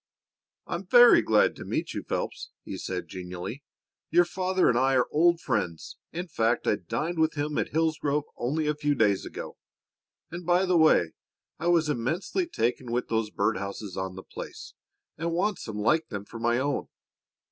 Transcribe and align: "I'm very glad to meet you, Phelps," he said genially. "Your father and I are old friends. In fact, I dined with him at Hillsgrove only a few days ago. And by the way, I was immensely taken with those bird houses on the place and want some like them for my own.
"I'm 0.65 0.87
very 0.87 1.21
glad 1.21 1.55
to 1.57 1.63
meet 1.63 1.93
you, 1.93 2.01
Phelps," 2.01 2.49
he 2.63 2.75
said 2.75 3.07
genially. 3.07 3.61
"Your 4.09 4.25
father 4.25 4.67
and 4.67 4.75
I 4.75 4.95
are 4.95 5.05
old 5.11 5.39
friends. 5.39 5.99
In 6.11 6.27
fact, 6.27 6.65
I 6.65 6.77
dined 6.77 7.19
with 7.19 7.35
him 7.35 7.55
at 7.59 7.69
Hillsgrove 7.69 8.23
only 8.35 8.65
a 8.65 8.73
few 8.73 8.95
days 8.95 9.27
ago. 9.27 9.59
And 10.31 10.43
by 10.43 10.65
the 10.65 10.75
way, 10.75 11.13
I 11.59 11.67
was 11.67 11.87
immensely 11.87 12.47
taken 12.47 12.91
with 12.91 13.09
those 13.09 13.29
bird 13.29 13.57
houses 13.57 13.95
on 13.95 14.15
the 14.15 14.23
place 14.23 14.73
and 15.19 15.33
want 15.33 15.59
some 15.59 15.77
like 15.77 16.07
them 16.07 16.25
for 16.25 16.39
my 16.39 16.57
own. 16.57 16.87